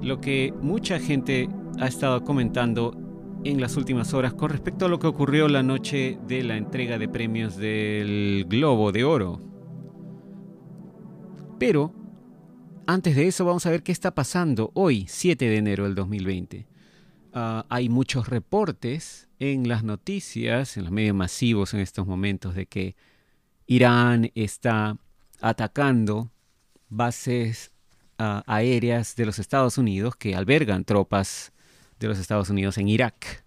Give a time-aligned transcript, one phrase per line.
[0.00, 1.48] lo que mucha gente
[1.78, 2.96] ha estado comentando
[3.44, 6.98] en las últimas horas con respecto a lo que ocurrió la noche de la entrega
[6.98, 9.40] de premios del Globo de Oro.
[11.58, 11.92] Pero
[12.86, 16.66] antes de eso vamos a ver qué está pasando hoy, 7 de enero del 2020.
[17.34, 22.66] Ah, hay muchos reportes en las noticias, en los medios masivos en estos momentos de
[22.66, 22.96] que
[23.66, 24.96] Irán está
[25.40, 26.30] atacando
[26.88, 27.72] bases
[28.18, 31.52] aéreas de los Estados Unidos que albergan tropas
[32.00, 33.44] de los Estados Unidos en Irak.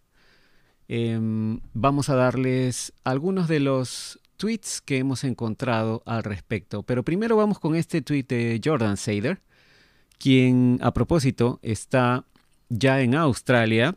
[0.88, 6.84] Em, vamos a darles algunos de los tweets que hemos encontrado al respecto.
[6.84, 9.42] Pero primero vamos con este tweet de Jordan Sader,
[10.18, 12.26] quien a propósito está
[12.70, 13.96] ya en Australia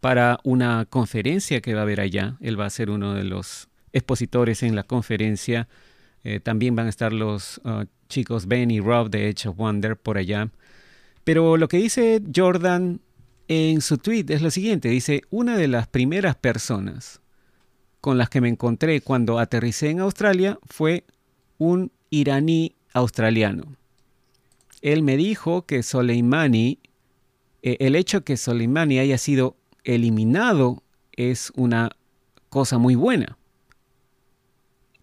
[0.00, 2.36] para una conferencia que va a haber allá.
[2.40, 5.68] Él va a ser uno de los expositores en la conferencia.
[6.28, 9.96] Eh, también van a estar los uh, chicos Ben y Rob de Edge of Wonder
[9.96, 10.50] por allá.
[11.24, 13.00] Pero lo que dice Jordan
[13.48, 14.90] en su tweet es lo siguiente.
[14.90, 17.22] Dice, una de las primeras personas
[18.02, 21.04] con las que me encontré cuando aterricé en Australia fue
[21.56, 23.64] un iraní australiano.
[24.82, 26.78] Él me dijo que Soleimani,
[27.62, 31.96] eh, el hecho que Soleimani haya sido eliminado es una
[32.50, 33.37] cosa muy buena.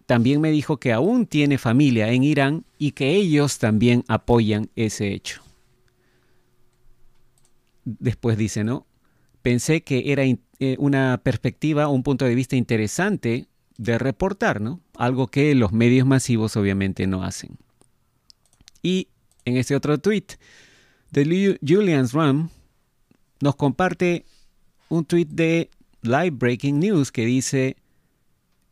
[0.06, 5.12] También me dijo que aún tiene familia en Irán y que ellos también apoyan ese
[5.12, 5.42] hecho.
[7.84, 8.86] Después dice, ¿no?
[9.42, 13.46] Pensé que era eh, una perspectiva, un punto de vista interesante
[13.78, 14.80] de reportar, ¿no?
[14.96, 17.58] Algo que los medios masivos obviamente no hacen.
[18.82, 19.08] Y
[19.44, 20.26] en este otro tweet
[21.10, 22.50] de Julian's Ram
[23.40, 24.24] nos comparte
[24.88, 25.70] un tweet de
[26.02, 27.76] Live Breaking News que dice,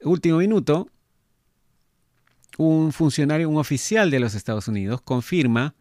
[0.03, 0.89] último minuto,
[2.59, 5.75] un funcionario, un oficial de los Estados Unidos confirma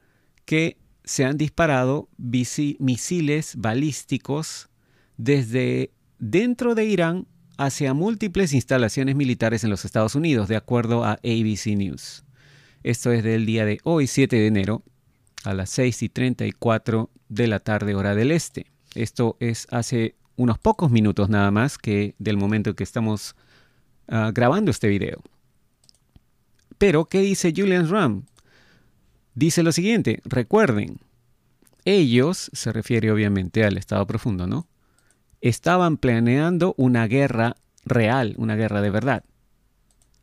[0.46, 4.70] que se han disparado misiles balísticos
[5.18, 11.14] desde dentro de Irán hacia múltiples instalaciones militares en los Estados Unidos, de acuerdo a
[11.24, 12.24] ABC News.
[12.84, 14.84] Esto es del día de hoy, 7 de enero,
[15.44, 18.68] a las 6 y 34 de la tarde hora del este.
[18.96, 23.36] Esto es hace unos pocos minutos nada más que del momento en que estamos
[24.08, 25.22] uh, grabando este video.
[26.84, 28.26] Pero, ¿qué dice Julian Ram?
[29.36, 30.98] Dice lo siguiente, recuerden,
[31.86, 34.68] ellos, se refiere obviamente al Estado profundo, ¿no?
[35.40, 37.56] Estaban planeando una guerra
[37.86, 39.24] real, una guerra de verdad.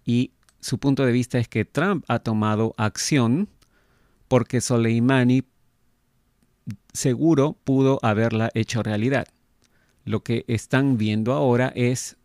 [0.04, 3.48] Y su punto de vista es que Trump ha tomado acción
[4.28, 5.44] porque Soleimani
[6.92, 9.28] seguro pudo haberla hecho realidad.
[10.04, 12.19] Lo que están viendo ahora es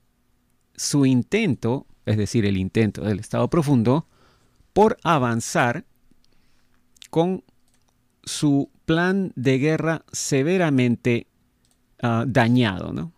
[0.76, 4.10] su intento, es decir, el intento del Estado profundo,
[4.76, 5.86] por avanzar
[7.10, 7.46] con
[8.26, 11.28] su plan de guerra severamente
[12.04, 13.14] uh, dañado, ¿no?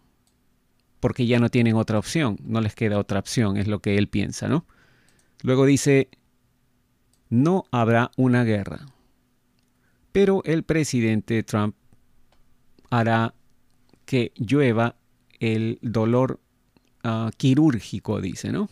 [0.99, 4.07] Porque ya no tienen otra opción, no les queda otra opción, es lo que él
[4.07, 4.67] piensa, ¿no?
[5.41, 6.09] Luego dice,
[7.31, 8.85] no habrá una guerra,
[10.11, 11.75] pero el presidente Trump
[12.91, 13.33] hará
[14.05, 14.95] que llueva
[15.39, 16.39] el dolor
[17.03, 18.69] uh, quirúrgico, dice, ¿no?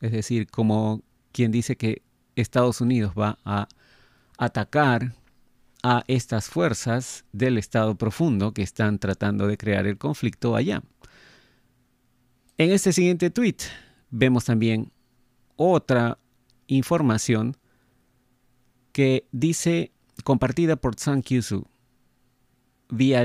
[0.00, 2.02] Es decir, como quien dice que
[2.36, 3.68] Estados Unidos va a
[4.38, 5.14] atacar
[5.82, 10.82] a estas fuerzas del Estado profundo que están tratando de crear el conflicto allá.
[12.56, 13.56] En este siguiente tweet
[14.10, 14.92] vemos también
[15.56, 16.18] otra
[16.68, 17.56] información
[18.92, 19.90] que dice,
[20.22, 21.66] compartida por San Kyusu,
[22.90, 23.22] vía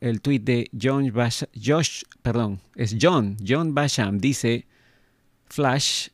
[0.00, 4.66] el tweet de John Josh, perdón, es John, John Basham, dice,
[5.46, 6.08] Flash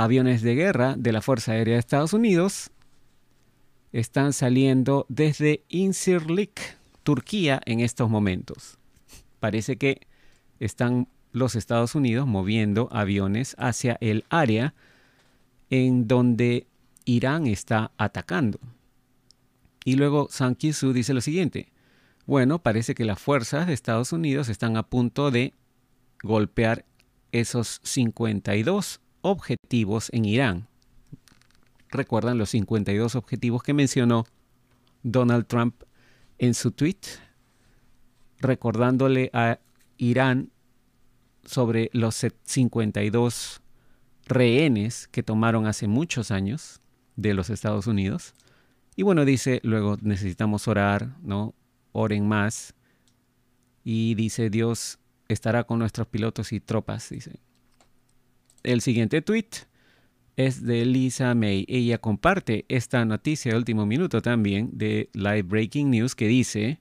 [0.00, 2.70] aviones de guerra de la Fuerza Aérea de Estados Unidos
[3.92, 8.78] están saliendo desde Incirlik, Turquía, en estos momentos.
[9.40, 10.00] Parece que
[10.58, 14.72] están los Estados Unidos moviendo aviones hacia el área
[15.68, 16.66] en donde
[17.04, 18.58] Irán está atacando.
[19.84, 21.68] Y luego San Kisu dice lo siguiente.
[22.24, 25.52] Bueno, parece que las fuerzas de Estados Unidos están a punto de
[26.22, 26.86] golpear
[27.32, 30.68] esos 52 objetivos en Irán.
[31.90, 34.26] ¿Recuerdan los 52 objetivos que mencionó
[35.02, 35.74] Donald Trump
[36.38, 37.00] en su tweet?
[38.38, 39.58] Recordándole a
[39.98, 40.50] Irán
[41.44, 43.60] sobre los 52
[44.26, 46.80] rehenes que tomaron hace muchos años
[47.16, 48.34] de los Estados Unidos.
[48.94, 51.54] Y bueno, dice, luego necesitamos orar, ¿no?
[51.92, 52.74] Oren más.
[53.82, 57.40] Y dice, Dios estará con nuestros pilotos y tropas, dice
[58.62, 59.48] el siguiente tweet
[60.36, 61.64] es de Lisa May.
[61.68, 66.80] Ella comparte esta noticia de último minuto también de Live Breaking News que dice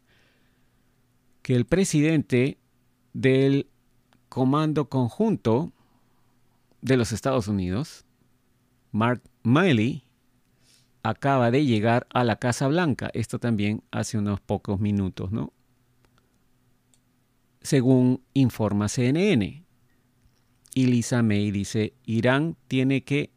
[1.42, 2.58] que el presidente
[3.14, 3.68] del
[4.30, 5.72] Comando Conjunto
[6.82, 8.06] de los Estados Unidos,
[8.92, 10.04] Mark Miley,
[11.04, 13.10] acaba de llegar a la Casa Blanca.
[13.14, 15.52] Esto también hace unos pocos minutos, ¿no?
[17.62, 19.66] Según informa CNN.
[20.80, 23.34] Y Lisa May dice, Irán tiene que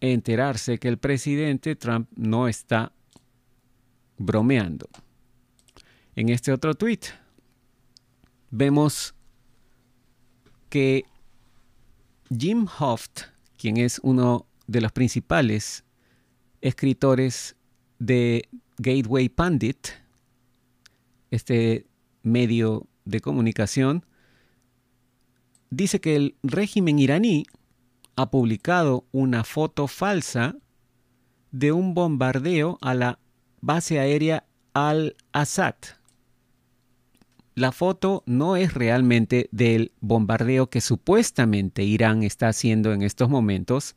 [0.00, 2.92] enterarse que el presidente Trump no está
[4.18, 4.90] bromeando.
[6.14, 7.00] En este otro tweet
[8.50, 9.14] vemos
[10.68, 11.06] que
[12.28, 13.22] Jim Hoft,
[13.56, 15.86] quien es uno de los principales
[16.60, 17.56] escritores
[17.98, 18.46] de
[18.76, 19.88] Gateway Pandit,
[21.30, 21.86] este
[22.22, 24.04] medio de comunicación,
[25.70, 27.46] dice que el régimen iraní
[28.16, 30.56] ha publicado una foto falsa
[31.52, 33.18] de un bombardeo a la
[33.60, 34.44] base aérea
[34.74, 35.74] Al-Assad.
[37.54, 43.96] La foto no es realmente del bombardeo que supuestamente Irán está haciendo en estos momentos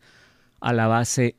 [0.59, 1.37] a la base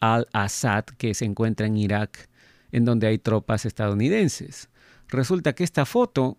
[0.00, 2.28] Al-Assad que se encuentra en Irak,
[2.72, 4.68] en donde hay tropas estadounidenses.
[5.08, 6.38] Resulta que esta foto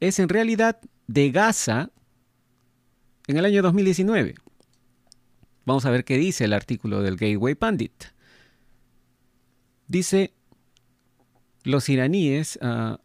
[0.00, 1.90] es en realidad de Gaza
[3.28, 4.34] en el año 2019.
[5.64, 7.92] Vamos a ver qué dice el artículo del Gateway Pandit.
[9.86, 10.32] Dice,
[11.62, 12.98] los iraníes ah,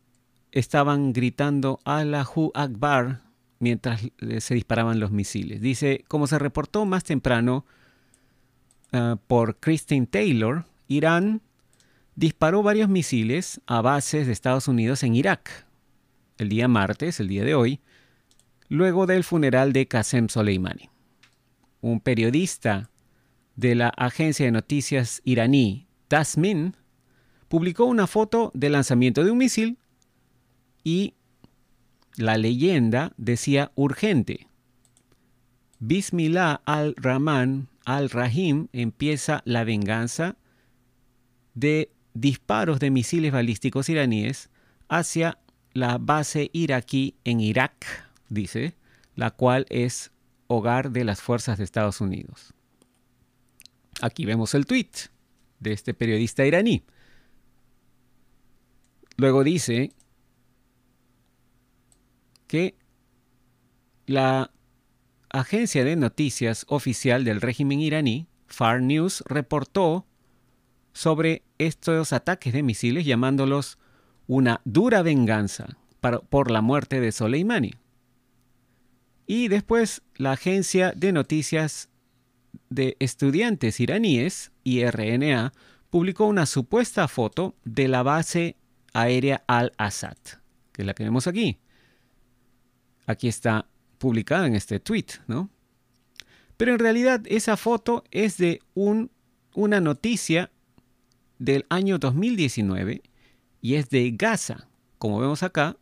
[0.52, 3.22] estaban gritando Allahu Akbar
[3.60, 4.02] mientras
[4.40, 5.62] se disparaban los misiles.
[5.62, 7.66] Dice, como se reportó más temprano
[8.94, 11.42] ah, por Christine Taylor, Irán
[12.16, 15.68] disparó varios misiles a bases de Estados Unidos en Irak
[16.38, 17.80] el día martes, el día de hoy,
[18.74, 20.90] luego del funeral de Qasem Soleimani
[21.82, 22.90] un periodista
[23.56, 26.76] de la agencia de noticias iraní Tasmin
[27.50, 29.78] publicó una foto del lanzamiento de un misil
[30.84, 31.14] y
[32.16, 34.48] la leyenda decía urgente.
[35.80, 40.36] Bismillah al-Rahman al-Rahim empieza la venganza
[41.54, 44.50] de disparos de misiles balísticos iraníes
[44.88, 45.38] hacia
[45.74, 47.86] la base iraquí en Irak,
[48.34, 48.76] dice,
[49.16, 50.12] la cual es
[50.48, 52.54] hogar de las fuerzas de Estados Unidos.
[54.02, 54.92] Aquí vemos el tweet
[55.60, 56.84] de este periodista iraní.
[59.18, 59.92] Luego dice
[62.48, 62.76] que
[64.06, 64.52] la
[65.30, 70.06] agencia de noticias oficial del régimen iraní, Far News, reportó
[70.94, 73.80] sobre estos ataques de misiles llamándolos
[74.28, 75.78] una dura venganza
[76.30, 77.74] por la muerte de Soleimani.
[79.26, 81.90] Y después la agencia de noticias
[82.70, 85.54] de estudiantes iraníes, IRNA,
[85.90, 88.58] publicó una supuesta foto de la base
[88.94, 90.18] aérea Al-Assad,
[90.72, 91.60] que es la que vemos aquí.
[93.06, 93.68] Aquí está
[93.98, 95.50] publicada en este tweet, ¿no?
[96.58, 99.12] Pero en realidad esa foto es de un,
[99.54, 100.52] una noticia
[101.40, 103.02] del año 2019
[103.62, 104.68] y es de Gaza.
[104.98, 105.78] Como vemos acá,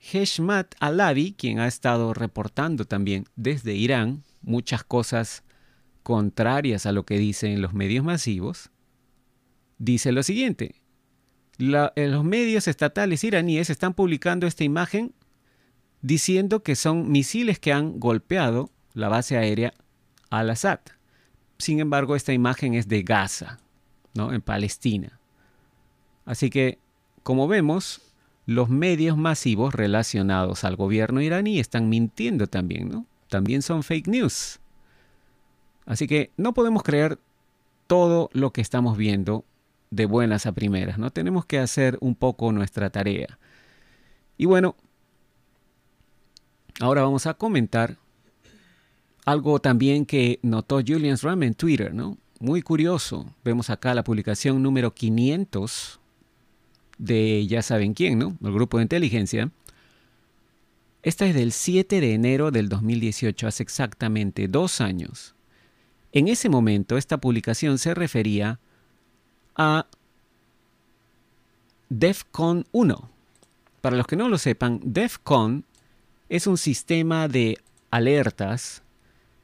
[0.00, 5.44] Heshmat Alavi, quien ha estado reportando también desde Irán muchas cosas
[6.02, 8.70] contrarias a lo que dicen los medios masivos,
[9.78, 10.76] dice lo siguiente.
[11.58, 15.12] los medios estatales iraníes están publicando esta imagen
[16.00, 19.74] diciendo que son misiles que han golpeado la base aérea
[20.30, 20.80] al-Assad.
[21.58, 23.58] Sin embargo, esta imagen es de Gaza,
[24.14, 24.32] ¿no?
[24.32, 25.20] en Palestina.
[26.24, 26.78] Así que,
[27.22, 28.00] como vemos,
[28.50, 33.06] los medios masivos relacionados al gobierno iraní están mintiendo también, ¿no?
[33.28, 34.58] También son fake news.
[35.86, 37.20] Así que no podemos creer
[37.86, 39.44] todo lo que estamos viendo
[39.90, 41.12] de buenas a primeras, ¿no?
[41.12, 43.38] Tenemos que hacer un poco nuestra tarea.
[44.36, 44.74] Y bueno,
[46.80, 47.98] ahora vamos a comentar
[49.26, 52.18] algo también que notó Julian Ram en Twitter, ¿no?
[52.40, 53.32] Muy curioso.
[53.44, 55.99] Vemos acá la publicación número 500
[57.00, 58.36] de ya saben quién, ¿no?
[58.42, 59.50] El grupo de inteligencia.
[61.02, 65.34] Esta es del 7 de enero del 2018, hace exactamente dos años.
[66.12, 68.60] En ese momento, esta publicación se refería
[69.56, 69.86] a
[71.88, 73.10] DEFCON 1.
[73.80, 75.64] Para los que no lo sepan, DEFCON
[76.28, 77.58] es un sistema de
[77.90, 78.82] alertas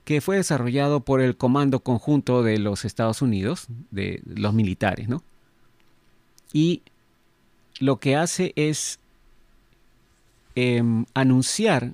[0.04, 5.22] que fue desarrollado por el Comando Conjunto de los Estados Unidos, de los militares, ¿no?
[6.52, 6.82] Y
[7.80, 8.98] lo que hace es
[10.54, 11.92] em, anunciar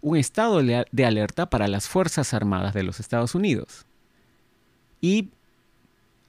[0.00, 3.86] un estado de alerta para las Fuerzas Armadas de los Estados Unidos.
[5.00, 5.28] Y,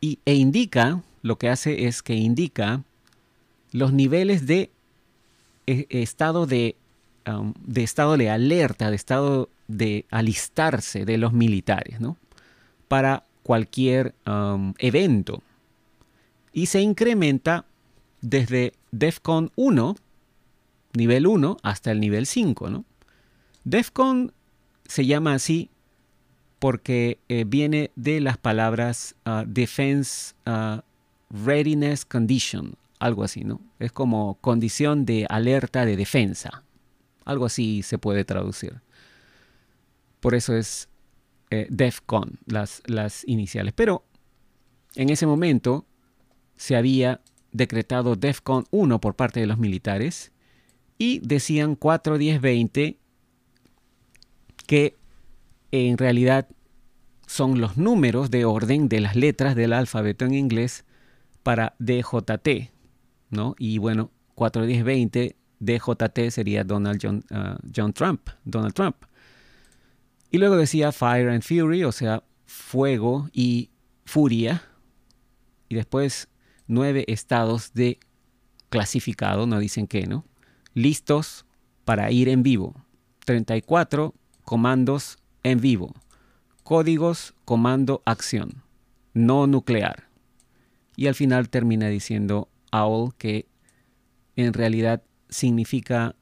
[0.01, 2.83] e indica, lo que hace es que indica
[3.71, 4.69] los niveles de
[5.65, 6.75] eh, estado de,
[7.65, 12.17] de estado de alerta, de estado de alistarse de los militares, ¿no?
[12.87, 14.13] Para cualquier
[14.77, 15.41] evento.
[16.51, 17.65] Y se incrementa
[18.21, 19.95] desde DEFCON 1,
[20.93, 22.85] nivel 1, hasta el nivel 5, ¿no?
[23.63, 24.33] DEFCON
[24.85, 25.71] se llama así
[26.59, 30.81] porque eh, viene de las palabras uh, Defense uh,
[31.31, 33.59] Readiness Condition, algo así, ¿no?
[33.79, 36.63] Es como condición de alerta de defensa,
[37.25, 38.81] algo así se puede traducir.
[40.19, 40.87] Por eso es
[41.49, 43.73] eh, DEFCON, las, las iniciales.
[43.75, 44.05] Pero
[44.95, 45.87] en ese momento
[46.55, 47.21] se había
[47.53, 50.31] decretado DEFCON 1 por parte de los militares
[50.97, 52.97] y decían 4, 10, 20
[54.67, 54.97] que
[55.71, 56.47] en realidad
[57.27, 60.85] son los números de orden de las letras del alfabeto en inglés
[61.41, 62.71] para DJT,
[63.29, 63.55] ¿no?
[63.57, 68.97] Y bueno, 4, 10, 20 DJT sería Donald John, uh, John Trump, Donald Trump.
[70.29, 73.69] Y luego decía Fire and Fury, o sea, fuego y
[74.05, 74.63] furia.
[75.69, 76.27] Y después
[76.67, 77.99] nueve estados de
[78.69, 80.25] clasificado, no dicen qué, ¿no?
[80.73, 81.45] Listos
[81.85, 82.75] para ir en vivo.
[83.25, 85.93] 34 comandos en vivo.
[86.63, 88.63] Códigos, comando, acción.
[89.13, 90.07] No nuclear.
[90.95, 93.47] Y al final termina diciendo OWL, que
[94.35, 96.15] en realidad significa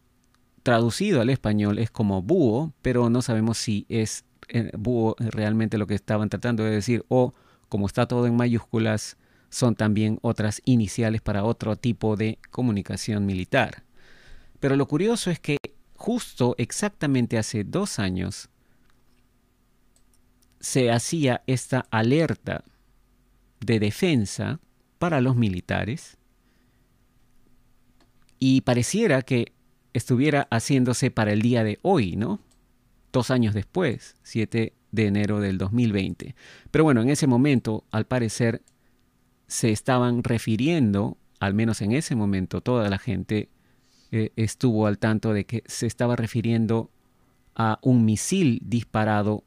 [0.64, 5.88] traducido al español es como búho, pero no sabemos si es eh, búho realmente lo
[5.88, 7.34] que estaban tratando de decir o
[7.70, 9.18] como está todo en mayúsculas,
[9.52, 13.84] son también otras iniciales para otro tipo de comunicación militar.
[14.60, 15.58] Pero lo curioso es que
[15.96, 18.50] justo exactamente hace dos años
[20.60, 22.64] se hacía esta alerta
[23.60, 24.60] de defensa
[24.98, 26.18] para los militares
[28.40, 29.52] y pareciera que
[29.94, 32.40] estuviera haciéndose para el día de hoy, ¿no?
[33.12, 36.36] Dos años después, 7 de enero del 2020.
[36.72, 38.62] Pero bueno, en ese momento, al parecer,
[39.52, 43.50] se estaban refiriendo, al menos en ese momento, toda la gente
[44.14, 46.90] eh, estuvo al tanto de que se estaba refiriendo
[47.54, 49.44] a un misil disparado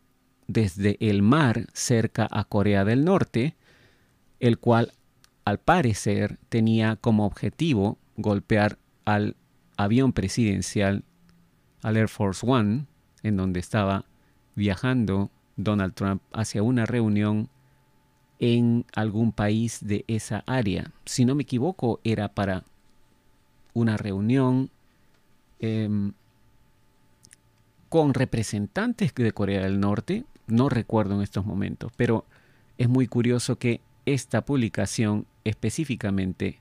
[0.47, 3.57] desde el mar cerca a Corea del Norte,
[4.41, 4.93] el cual
[5.47, 9.37] al parecer tenía como objetivo golpear al
[9.79, 11.03] avión presidencial
[11.81, 12.85] al Air Force One,
[13.23, 14.05] en donde estaba
[14.55, 17.49] viajando Donald Trump hacia una reunión
[18.39, 20.91] en algún país de esa área.
[21.05, 22.65] Si no me equivoco, era para
[23.73, 24.71] una reunión
[25.61, 26.13] em,
[27.89, 32.25] con representantes de Corea del Norte, no recuerdo en estos momentos, pero
[32.77, 36.61] es muy curioso que esta publicación específicamente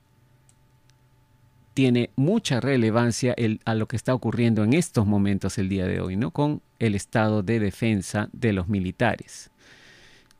[1.73, 6.15] tiene mucha relevancia a lo que está ocurriendo en estos momentos el día de hoy,
[6.15, 6.31] ¿no?
[6.31, 9.49] Con el estado de defensa de los militares.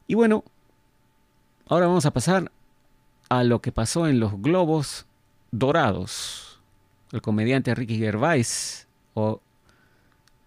[0.06, 0.44] Y bueno,
[1.68, 2.52] ahora vamos a pasar
[3.30, 5.06] a lo que pasó en los globos
[5.52, 6.62] dorados.
[7.12, 9.42] El comediante Ricky Gervais, o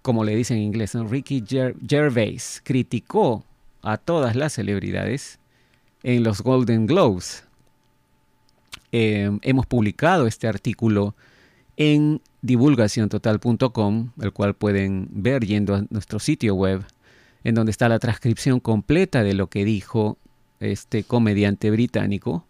[0.03, 1.45] como le dicen en inglés, Ricky
[1.89, 3.45] Gervais, criticó
[3.83, 5.39] a todas las celebridades
[6.03, 7.47] en los Golden Globes
[8.93, 11.15] Em, hemos publicado este artículo
[11.77, 16.85] en divulgaciontotal.com, el cual pueden ver yendo a nuestro sitio web,
[17.45, 20.17] en donde está la transcripción completa de lo que dijo
[20.61, 22.47] este comediante británico,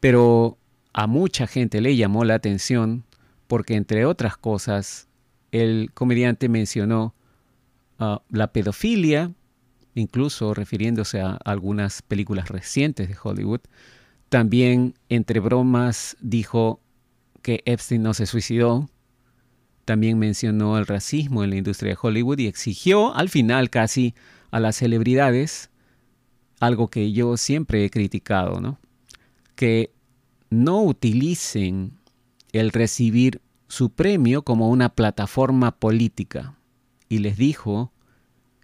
[0.00, 0.58] pero
[0.92, 3.04] a mucha gente le llamó la atención
[3.46, 5.08] porque, entre otras cosas,
[5.52, 7.14] el comediante mencionó
[7.98, 9.32] ah, la pedofilia,
[9.94, 13.60] incluso refiriéndose a algunas películas recientes de Hollywood,
[14.30, 16.80] también, entre bromas, dijo
[17.42, 18.88] que Epstein no se suicidó.
[19.84, 24.14] También mencionó el racismo en la industria de Hollywood y exigió al final casi
[24.52, 25.69] a las celebridades
[26.60, 28.78] algo que yo siempre he criticado, ¿no?
[29.56, 29.92] Que
[30.50, 31.98] no utilicen
[32.52, 36.56] el recibir su premio como una plataforma política.
[37.08, 37.92] Y les dijo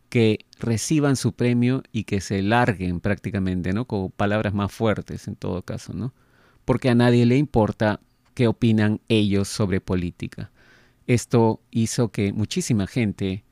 [0.09, 3.87] que reciban su premio y que se larguen prácticamente, ¿no?
[3.87, 6.13] Con palabras más fuertes en todo caso, ¿no?
[6.65, 8.01] Porque a nadie le importa
[8.35, 10.51] qué opinan ellos sobre política.
[11.07, 13.45] Esto hizo que muchísima gente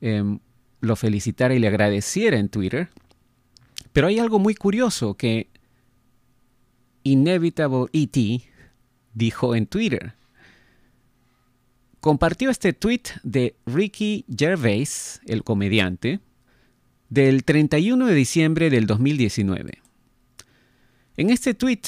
[0.00, 0.40] em,
[0.80, 2.90] lo felicitara y le agradeciera en Twitter.
[3.98, 5.50] Pero hay algo muy curioso que
[7.02, 8.16] Inevitable ET
[9.12, 10.14] dijo en Twitter,
[11.98, 16.20] compartió este tweet de Ricky Gervais, el comediante,
[17.08, 19.82] del 31 de diciembre del 2019.
[21.16, 21.82] En este tweet,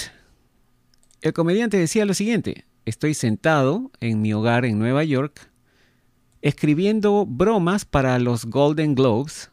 [1.22, 5.48] el comediante decía lo siguiente, estoy sentado en mi hogar en Nueva York
[6.42, 9.52] escribiendo bromas para los Golden Globes,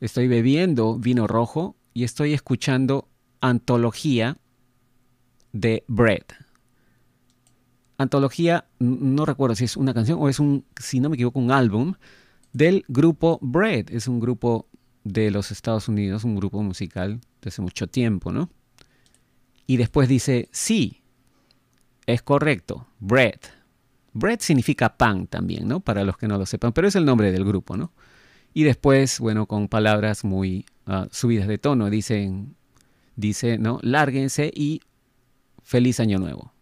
[0.00, 3.08] estoy bebiendo vino rojo y estoy escuchando
[3.40, 4.38] antología
[5.52, 6.24] de Bread.
[7.98, 11.50] Antología, no recuerdo si es una canción o es un, si no me equivoco, un
[11.50, 11.94] álbum
[12.52, 13.90] del grupo Bread.
[13.90, 14.68] Es un grupo
[15.04, 18.50] de los Estados Unidos, un grupo musical de hace mucho tiempo, ¿no?
[19.66, 21.02] Y después dice, sí,
[22.06, 23.38] es correcto, Bread.
[24.12, 25.80] Bread significa pan también, ¿no?
[25.80, 27.92] Para los que no lo sepan, pero es el nombre del grupo, ¿no?
[28.52, 32.56] Y después, bueno, con palabras muy ah, subidas de tono, dicen,
[33.16, 33.78] dice, ¿no?
[33.82, 34.80] Lárguense y
[35.62, 36.52] feliz año nuevo.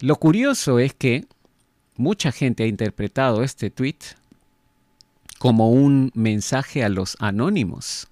[0.00, 1.26] Lo curioso es que
[1.96, 3.98] mucha gente ha interpretado este tweet
[5.38, 8.08] como un mensaje a los anónimos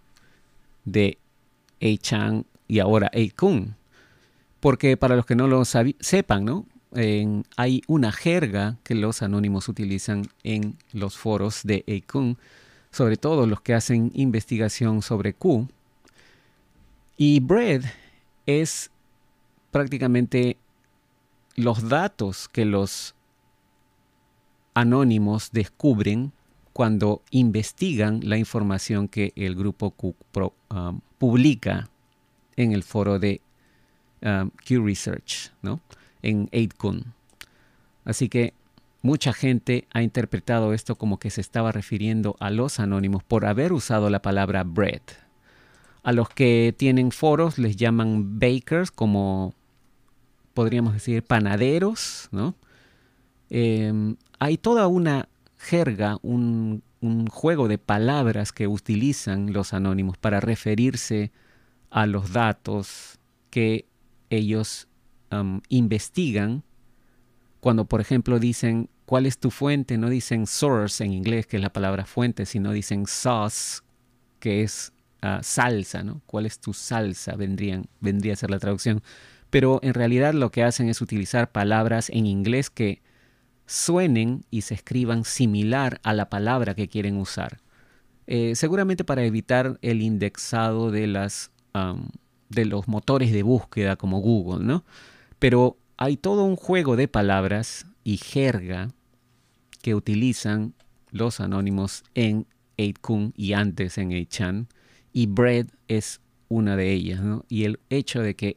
[0.85, 1.19] de
[1.81, 3.77] Ei-chan y ahora Ei-kun.
[4.61, 6.67] Porque para los que no lo sepan, ¿no?
[6.95, 12.39] Hay una jerga que los anónimos utilizan en los foros de Eikun,
[12.91, 15.69] sobre todo los que hacen investigación sobre Q.
[17.17, 17.83] Y Bread
[18.47, 18.91] es
[19.73, 20.57] prácticamente
[21.57, 23.15] los datos que los
[24.75, 26.33] anónimos descubren
[26.73, 30.15] cuando investigan la información que el grupo Q
[30.71, 31.89] um, publica
[32.57, 33.41] en el foro de
[34.23, 35.81] um, Q Research, ¿no?
[36.25, 37.05] En 8kun.
[38.05, 38.55] Así que
[39.03, 43.73] mucha gente ha interpretado esto como que se estaba refiriendo a los anónimos por haber
[43.73, 45.03] usado la palabra bread.
[46.03, 49.55] A los que tienen foros les llaman bakers, como
[50.55, 52.55] podríamos decir panaderos, ¿no?
[53.51, 55.29] Em, hay toda una
[55.59, 56.83] jerga, un,
[57.31, 61.33] juego de palabras que utilizan los anónimos para referirse
[61.91, 63.19] a los datos
[63.51, 63.85] que
[64.31, 64.89] ellos
[65.69, 66.63] investigan,
[67.61, 71.63] cuando por ejemplo dicen cuál es tu fuente, no dicen source en inglés, que es
[71.63, 73.83] la palabra fuente, sino dicen sauce,
[74.39, 76.21] que es ah, salsa, ¿no?
[76.27, 77.37] ¿Cuál es tu salsa?
[77.37, 79.03] Vendrían, vendría a ser la traducción.
[79.51, 83.03] Pero en realidad lo que hacen es utilizar palabras en inglés que
[83.67, 87.61] suenen y se escriban similar a la palabra que quieren usar.
[88.27, 91.51] Eh, seguramente para evitar el indexado de las
[92.51, 94.85] de los motores de búsqueda como Google, ¿no?
[95.45, 98.95] Pero hay todo un juego de palabras y jerga
[99.83, 100.73] que utilizan
[101.11, 102.47] los anónimos en
[102.79, 104.69] 8kun y antes en 8chan,
[105.13, 108.57] y bread es una de ellas, Y el hecho de que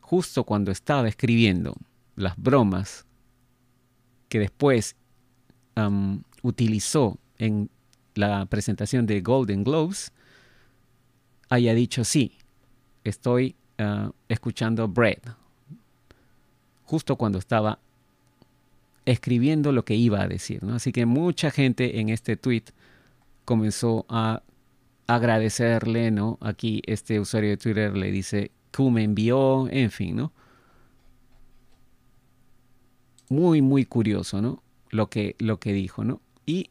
[0.00, 1.76] justo cuando estaba escribiendo
[2.16, 3.04] las bromas
[4.30, 4.96] que después
[6.42, 7.68] utilizó en
[8.14, 10.14] la presentación de Golden Globes,
[11.50, 12.38] haya dicho sí,
[13.04, 15.39] estoy ah, escuchando Bread
[16.90, 17.78] justo cuando estaba
[19.04, 20.64] escribiendo lo que iba a decir.
[20.64, 20.74] ¿no?
[20.74, 22.64] Así que mucha gente en este tweet
[23.44, 24.42] comenzó a
[25.06, 26.36] agradecerle, ¿no?
[26.40, 30.32] Aquí este usuario de Twitter le dice, Q me envió, en fin, ¿no?
[33.28, 34.62] Muy, muy curioso, ¿no?
[34.90, 36.20] Lo que, lo que dijo, ¿no?
[36.44, 36.70] Y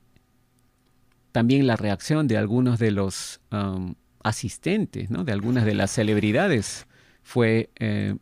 [1.32, 5.24] también la reacción de algunos de los um, asistentes, ¿no?
[5.24, 6.88] De algunas de las celebridades
[7.24, 8.16] fue eh,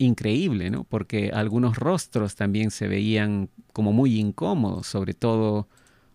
[0.00, 0.84] increíble, ¿no?
[0.84, 5.68] Porque algunos rostros también se veían como muy incómodos, sobre todo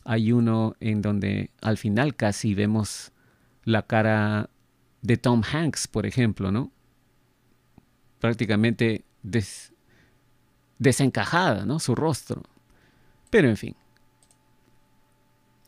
[0.04, 3.12] hay uno en donde al final casi vemos
[3.64, 4.50] la cara
[5.02, 6.72] de Tom Hanks, por ejemplo, ¿no?
[8.20, 9.06] Prácticamente
[10.80, 11.80] desencajada, ¿no?
[11.80, 12.42] Su rostro.
[13.30, 13.76] Pero en fin.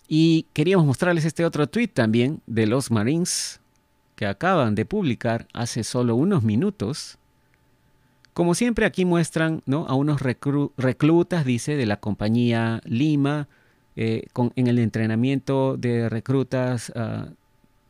[0.08, 3.62] Y queríamos mostrarles este otro tweet también de los Marines
[4.16, 7.20] que acaban de publicar hace solo unos minutos
[8.38, 13.48] como siempre aquí muestran a unos reclutas, dice, de la compañía Lima,
[13.96, 17.34] eh, en el entrenamiento de reclutas, uh,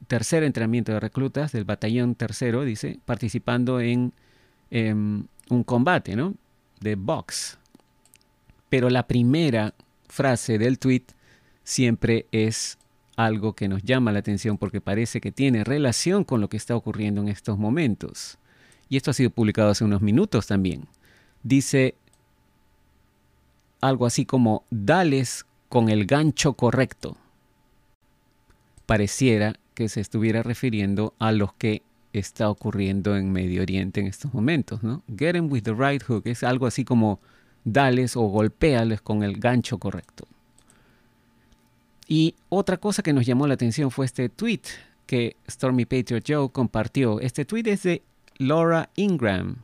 [0.07, 4.13] tercer entrenamiento de reclutas del batallón tercero, dice, participando en
[4.71, 6.33] em, un combate ¿no?
[6.79, 7.57] de box.
[8.69, 9.73] Pero la primera
[10.07, 11.03] frase del tweet
[11.65, 12.77] siempre es
[13.17, 16.73] algo que nos llama la atención porque parece que tiene relación con lo que está
[16.73, 18.39] ocurriendo en estos momentos
[18.89, 20.87] y esto ha sido publicado hace unos minutos también,
[21.43, 21.95] dice
[23.81, 27.17] algo así como, dales con el gancho correcto.
[28.85, 34.33] Pareciera que se estuviera refiriendo a los que está ocurriendo en Medio Oriente en estos
[34.33, 35.03] momentos, ¿no?
[35.15, 37.19] Get em with the right hook es algo así como
[37.63, 40.25] dales o golpéales con el gancho correcto.
[42.07, 44.61] Y otra cosa que nos llamó la atención fue este tweet
[45.05, 47.19] que Stormy Patriot Joe compartió.
[47.19, 48.01] Este tweet es de
[48.37, 49.63] Laura Ingram.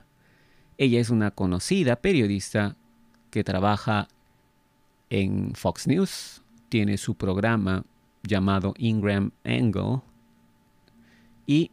[0.78, 2.76] Ella es una conocida periodista
[3.30, 4.08] que trabaja
[5.10, 6.42] en Fox News.
[6.70, 7.86] Tiene su programa
[8.24, 10.02] llamado Ingram Angle.
[11.46, 11.72] Y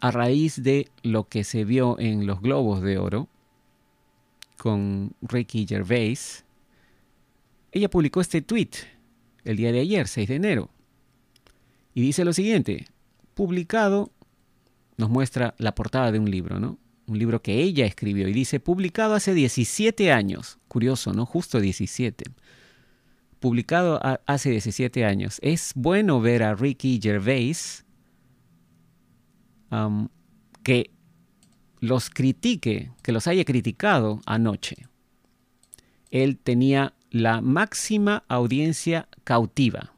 [0.00, 3.28] a raíz de lo que se vio en los Globos de Oro
[4.56, 6.44] con Ricky Gervais,
[7.72, 8.70] ella publicó este tweet
[9.44, 10.70] el día de ayer, 6 de enero.
[11.94, 12.86] Y dice lo siguiente,
[13.34, 14.10] publicado,
[15.00, 16.78] nos muestra la portada de un libro, ¿no?
[17.06, 20.58] Un libro que ella escribió y dice, publicado hace 17 años.
[20.68, 21.26] Curioso, ¿no?
[21.26, 22.24] Justo 17.
[23.40, 25.38] Publicado hace 17 años.
[25.42, 27.84] Es bueno ver a Ricky Gervais
[30.62, 30.90] que
[31.80, 34.86] los critique, que los haya criticado anoche.
[36.10, 39.94] Él tenía la máxima audiencia cautiva.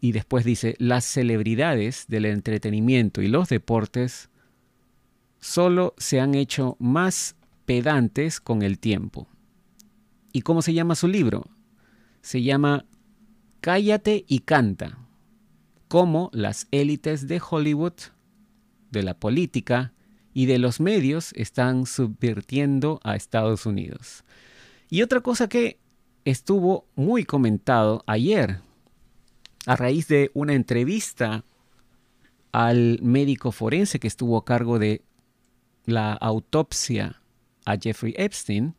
[0.00, 4.30] Y después dice, las celebridades del entretenimiento y los deportes
[5.40, 9.26] solo se han hecho más pedantes con el tiempo.
[10.32, 11.44] ¿Y cómo se llama su libro?
[12.20, 12.86] Se llama
[13.60, 14.98] Cállate y canta,
[15.88, 17.94] cómo las élites de Hollywood,
[18.90, 19.92] de la política
[20.32, 24.24] y de los medios están subvirtiendo a Estados Unidos.
[24.88, 25.78] Y otra cosa que
[26.24, 28.60] estuvo muy comentado ayer,
[29.66, 31.44] a raíz de una entrevista
[32.52, 35.02] al médico forense que estuvo a cargo de
[35.86, 37.22] la autopsia
[37.64, 38.74] a Jeffrey Epstein.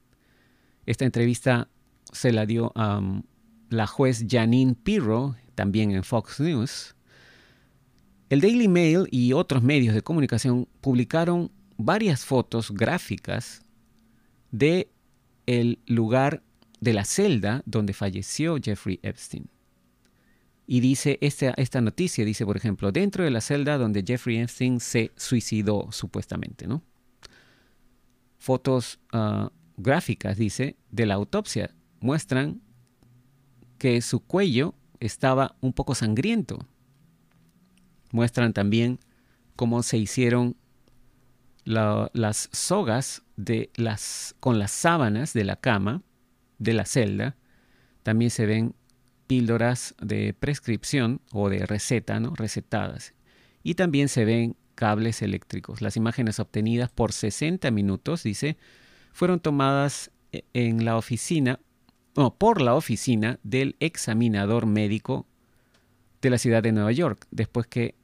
[0.85, 1.69] Esta entrevista
[2.11, 3.23] se la dio a um,
[3.69, 6.95] la juez Janine Pirro, también en Fox News.
[8.29, 13.63] El Daily Mail y otros medios de comunicación publicaron varias fotos gráficas
[14.51, 14.91] de
[15.45, 16.43] el lugar
[16.79, 19.52] de la celda donde falleció Jeffrey Epstein.
[20.65, 24.79] Y dice esta, esta noticia, dice por ejemplo, dentro de la celda donde Jeffrey Epstein
[24.79, 26.83] se suicidó supuestamente, ¿no?
[28.37, 32.61] Fotos ah, gráficas, dice, de la autopsia muestran
[33.77, 36.65] que su cuello estaba un poco sangriento.
[38.11, 38.99] Muestran también
[39.55, 40.55] cómo se hicieron
[41.65, 46.01] las sogas de las, con las sábanas de la cama,
[46.59, 47.35] de la celda,
[48.03, 48.75] también se ven
[49.27, 52.35] píldoras de prescripción o de receta, ¿no?
[52.35, 53.13] recetadas.
[53.63, 55.81] Y también se ven cables eléctricos.
[55.81, 58.57] Las imágenes obtenidas por 60 minutos, dice,
[59.11, 61.59] fueron tomadas e, en la oficina,
[62.15, 65.25] no, por la oficina del examinador médico
[66.21, 67.95] de la ciudad de Nueva York, después que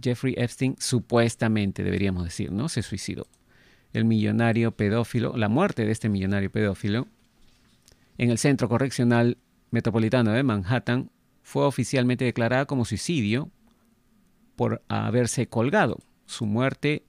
[0.00, 2.68] Jeffrey Epstein supuestamente, deberíamos decir, ¿no?
[2.68, 3.26] Se suicidó.
[3.92, 7.06] El millonario pedófilo, la muerte de este millonario pedófilo,
[8.18, 9.38] en el Centro Correccional
[9.74, 11.10] Metropolitano de Manhattan,
[11.42, 13.50] fue oficialmente declarada como suicidio
[14.54, 15.98] por haberse colgado.
[16.26, 17.04] Su muerte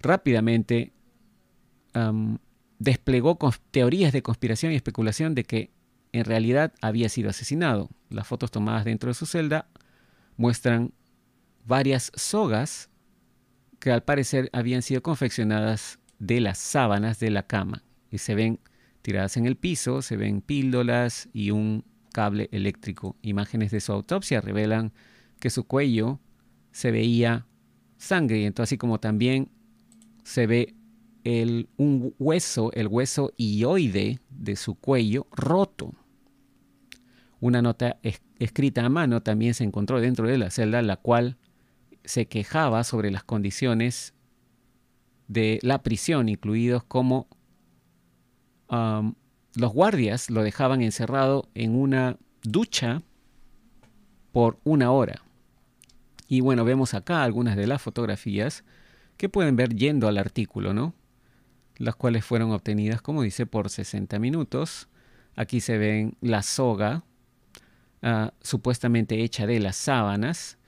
[0.00, 0.94] rápidamente
[2.78, 3.38] desplegó
[3.70, 5.70] teorías de conspiración y especulación de que
[6.12, 7.90] en realidad había sido asesinado.
[8.08, 9.68] Las fotos tomadas dentro de su celda
[10.38, 10.94] muestran
[11.66, 12.88] varias sogas
[13.80, 18.60] que al parecer habían sido confeccionadas de las sábanas de la cama y se ven
[19.02, 23.16] tiradas en el piso, se ven píldoras y un cable eléctrico.
[23.22, 24.92] Imágenes de su autopsia revelan
[25.38, 26.20] que su cuello
[26.72, 27.46] se veía
[27.96, 29.50] sangriento, así como también
[30.24, 30.74] se ve
[31.24, 35.94] el, un hueso, el hueso ioide de su cuello roto.
[37.40, 37.98] Una nota
[38.38, 41.38] escrita a mano también se encontró dentro de la celda, la cual
[42.04, 44.14] se quejaba sobre las condiciones
[45.28, 47.28] de la prisión, incluidos como
[48.70, 53.02] los guardias lo dejaban encerrado en una ducha
[54.32, 55.22] por una hora.
[56.28, 58.64] Y bueno, vemos acá algunas de las fotografías
[59.16, 60.94] que pueden ver yendo al artículo, ¿no?
[61.76, 64.88] Las cuales fueron obtenidas, como dice, por 60 minutos.
[65.34, 67.04] Aquí se ven la soga,
[68.02, 70.58] ah, supuestamente hecha de las sábanas,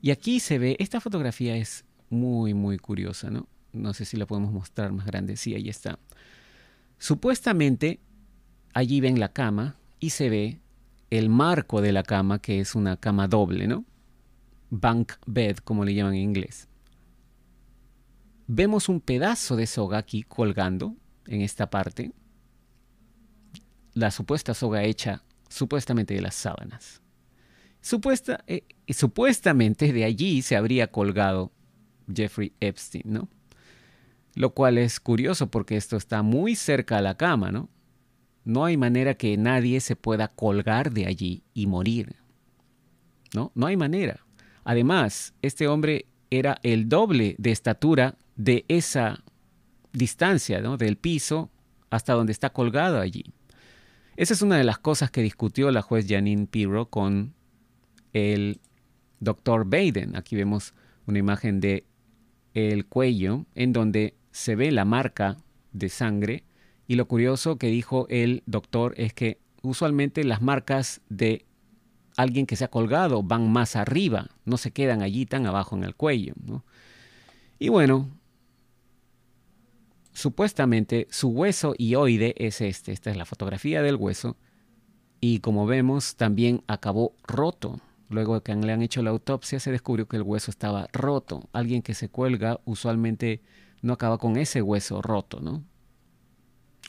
[0.00, 3.46] y aquí se ve, esta fotografía es muy, muy curiosa, ¿no?
[3.72, 5.36] No sé si la podemos mostrar más grande.
[5.36, 5.98] Sí, ahí está.
[7.00, 7.98] Supuestamente,
[8.74, 10.60] allí ven la cama y se ve
[11.08, 13.86] el marco de la cama, que es una cama doble, ¿no?
[14.68, 16.68] Bunk bed, como le llaman en inglés.
[18.46, 20.94] Vemos un pedazo de soga aquí colgando
[21.26, 22.12] en esta parte.
[23.94, 27.00] La supuesta soga hecha supuestamente de las sábanas.
[27.80, 31.50] Supuesta, eh, supuestamente de allí se habría colgado
[32.14, 33.30] Jeffrey Epstein, ¿no?
[34.40, 37.68] Lo cual es curioso porque esto está muy cerca a la cama, ¿no?
[38.42, 42.16] No hay manera que nadie se pueda colgar de allí y morir.
[43.34, 43.52] ¿No?
[43.54, 44.24] No hay manera.
[44.64, 49.22] Además, este hombre era el doble de estatura de esa
[49.92, 50.78] distancia, ¿no?
[50.78, 51.50] Del piso
[51.90, 53.34] hasta donde está colgado allí.
[54.16, 57.34] Esa es una de las cosas que discutió la juez Janine Pirro con
[58.14, 58.58] el
[59.18, 60.16] doctor Baden.
[60.16, 60.72] Aquí vemos
[61.04, 61.84] una imagen de
[62.54, 65.36] el cuello en donde se ve la marca
[65.72, 66.44] de sangre
[66.86, 71.46] y lo curioso que dijo el doctor es que usualmente las marcas de
[72.16, 75.84] alguien que se ha colgado van más arriba, no se quedan allí tan abajo en
[75.84, 76.34] el cuello.
[77.58, 78.08] Y bueno,
[80.12, 84.36] supuestamente su hueso ioide es este, esta es la fotografía del hueso,
[85.20, 87.80] y como vemos también acabó roto.
[88.08, 91.48] Luego de que le han hecho la autopsia se descubrió que el hueso estaba roto.
[91.52, 93.40] Alguien que se cuelga usualmente
[93.82, 95.64] no acaba con ese hueso roto, ¿no?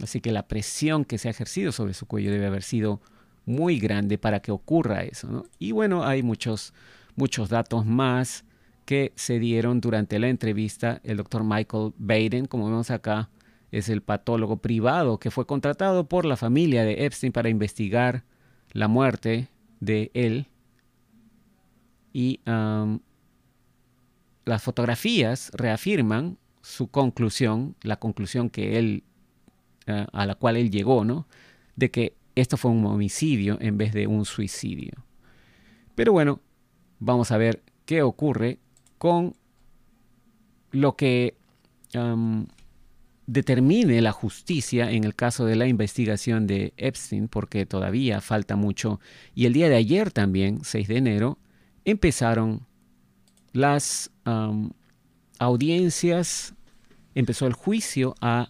[0.02, 3.02] Así que la presión que se ha ejercido sobre su cuello debe haber sido
[3.46, 5.46] muy grande para que ocurra eso, ¿no?
[5.60, 6.74] Y bueno, hay muchos,
[7.16, 8.46] muchos datos más
[8.86, 11.02] que se dieron durante la entrevista.
[11.04, 13.30] El doctor Michael Baden, como vemos acá,
[13.72, 18.26] es el patólogo privado que fue contratado por la familia de Epstein para investigar
[18.74, 19.48] la muerte
[19.80, 20.48] de él
[22.14, 22.42] y
[24.46, 29.04] las fotografías reafirman su conclusión, la conclusión que él,
[29.88, 31.28] eh, a la cual él llegó, ¿no?
[31.76, 34.94] De que esto fue un homicidio en vez de un suicidio.
[35.96, 36.40] Pero bueno,
[37.00, 38.60] vamos a ver qué ocurre
[38.98, 39.36] con
[40.72, 41.36] lo que
[43.26, 49.00] determine la justicia en el caso de la investigación de Epstein, porque todavía falta mucho.
[49.36, 51.38] Y el día de ayer también, 6 de enero,
[51.84, 52.66] empezaron
[53.52, 54.12] las
[55.42, 56.54] audiencias,
[57.16, 58.50] empezó el juicio a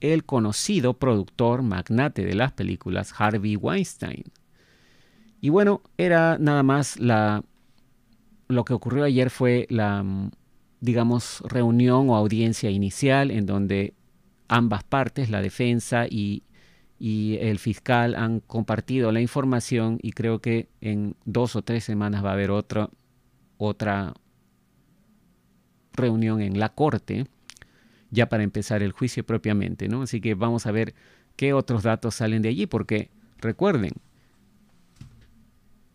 [0.00, 4.24] el conocido productor magnate de las películas Harvey Weinstein.
[5.40, 7.44] Y bueno, era nada más la
[8.48, 10.04] lo que ocurrió ayer fue la
[10.80, 13.94] digamos reunión o audiencia inicial en donde
[14.48, 16.42] ambas partes, la defensa y
[16.98, 22.24] y el fiscal han compartido la información y creo que en dos o tres semanas
[22.24, 22.88] va a haber otra,
[23.58, 24.14] otra
[25.96, 27.26] reunión en la corte
[28.10, 30.02] ya para empezar el juicio propiamente, ¿no?
[30.02, 30.94] Así que vamos a ver
[31.36, 33.92] qué otros datos salen de allí, porque recuerden,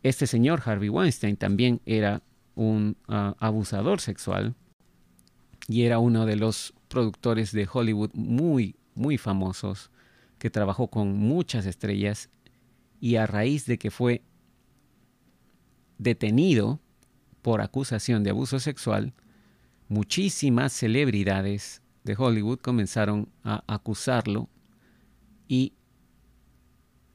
[0.04, 2.22] este señor Harvey Weinstein también era
[2.56, 4.56] un ah, abusador sexual
[5.68, 9.90] y era uno de los productores de Hollywood muy, muy famosos
[10.38, 12.30] que trabajó con muchas estrellas
[13.00, 14.22] y a raíz de que fue
[15.98, 16.80] detenido
[17.42, 19.14] por acusación de abuso sexual,
[19.92, 24.48] muchísimas celebridades de Hollywood comenzaron a acusarlo
[25.50, 25.74] y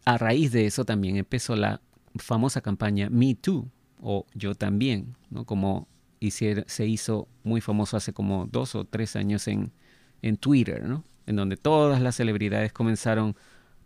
[0.05, 1.81] a raíz de eso también empezó la
[2.17, 3.67] famosa campaña Me Too
[4.03, 5.47] o Yo también, ¿no?
[5.47, 5.89] como
[6.29, 9.73] se hizo muy famoso hace como dos o tres años en,
[10.21, 11.03] en Twitter, ¿no?
[11.25, 13.37] en donde todas las celebridades comenzaron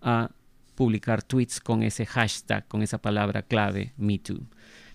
[0.00, 0.32] a
[0.74, 4.40] publicar tweets con ese hashtag, con esa palabra clave, MeToo.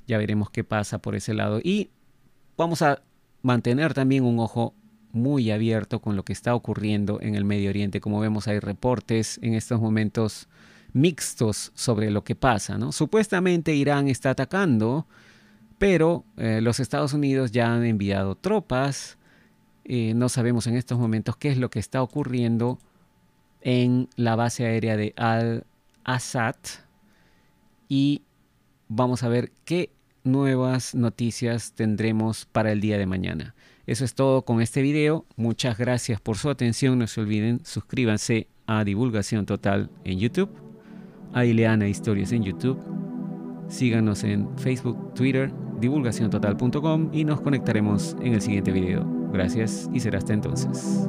[0.06, 1.62] Ya veremos qué pasa por ese lado.
[1.64, 1.92] Y
[2.58, 3.02] vamos a
[3.46, 4.74] mantener también un ojo
[5.12, 8.02] muy abierto con lo que está ocurriendo en el Medio Oriente.
[8.02, 10.48] Como vemos, hay reportes en estos momentos
[10.94, 12.78] mixtos sobre lo que pasa.
[12.78, 12.92] ¿no?
[12.92, 15.08] Supuestamente Irán está atacando,
[15.78, 19.18] pero eh, los Estados Unidos ya han enviado tropas
[19.88, 22.80] eh, no sabemos en estos momentos qué es lo que está ocurriendo
[23.62, 26.56] en la base aérea de Al-Assad
[27.88, 28.24] y
[28.88, 29.92] vamos a ver qué
[30.26, 33.56] nuevas noticias tendremos para el día de mañana.
[33.88, 35.26] Eso es todo con este video.
[35.36, 36.98] Muchas gracias por su atención.
[36.98, 40.50] No se olviden, suscríbanse a Divulgación Total en YouTube,
[41.34, 42.80] a Ileana Historias en YouTube.
[43.68, 49.06] Síganos en Facebook, Twitter, divulgaciontotal.com y nos conectaremos en el siguiente video.
[49.32, 51.08] Gracias y será hasta entonces.